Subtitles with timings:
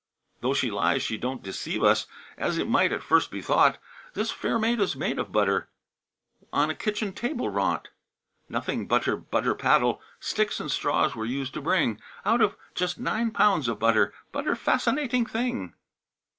[0.01, 0.39] III.
[0.41, 3.77] "Though she lies, she don't deceive us, As it might at first be thought;
[4.15, 5.69] This fair maid is made of butter,
[6.51, 7.89] On a kitchen table wrought.
[8.49, 13.29] Nothing butter butter paddle, Sticks and straws were used to bring Out of just nine
[13.29, 15.75] pounds of butter Butter fascinating thing.